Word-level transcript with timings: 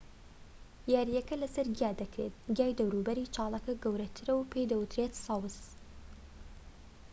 یاریەکە 0.93 1.35
لەسەر 1.43 1.67
گیا 1.77 1.91
دەکرێت 2.01 2.35
گیای 2.57 2.77
دەوروبەری 2.79 3.31
چاڵەکە 3.35 3.73
کورتترە 3.83 4.33
و 4.35 4.47
پێی 4.51 4.69
دەوترێت 4.71 5.13
سەوز 5.25 5.55